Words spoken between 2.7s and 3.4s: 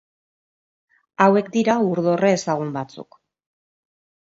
batzuk.